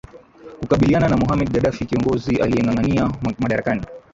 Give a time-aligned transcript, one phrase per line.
[0.61, 3.07] kukabiliana na mohamed gaddafi kiongozi aliengangania
[3.39, 3.81] madarakani